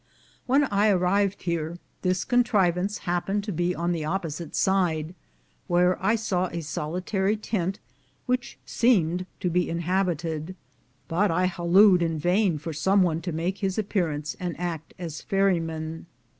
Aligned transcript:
When 0.47 0.63
I 0.63 0.89
arrived 0.89 1.43
here, 1.43 1.77
this 2.01 2.25
contrivance 2.25 2.97
happened 3.05 3.43
to 3.43 3.51
be 3.51 3.75
on 3.75 3.91
the 3.91 4.03
opposite 4.03 4.55
side, 4.55 5.13
where 5.67 6.03
I 6.03 6.15
saw 6.15 6.47
a 6.47 6.61
solitary 6.61 7.37
tent 7.37 7.77
which 8.25 8.57
seemed 8.65 9.27
to 9.41 9.49
be 9.51 9.69
inhabited, 9.69 10.55
but 11.07 11.29
I 11.29 11.45
hallooed 11.45 12.01
in 12.01 12.17
vain 12.17 12.57
for 12.57 12.73
some 12.73 13.03
one 13.03 13.21
to 13.21 13.31
make 13.31 13.59
his 13.59 13.77
appearance 13.77 14.35
and 14.39 14.59
act 14.59 14.95
as 14.97 15.21
ferryman. 15.21 16.07